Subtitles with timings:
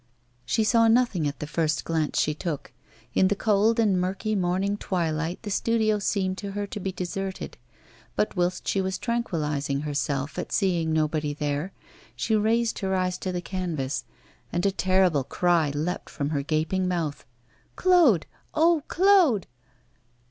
[0.47, 2.71] She saw nothing at the first glance she took;
[3.13, 7.55] in the cold and murky morning twilight the studio seemed to her to be deserted.
[8.15, 11.71] But whilst she was tranquillising herself at seeing nobody there,
[12.15, 14.03] she raised her eyes to the canvas,
[14.51, 17.23] and a terrible cry leapt from her gaping mouth:
[17.75, 18.25] 'Claude!
[18.55, 19.45] oh, Claude!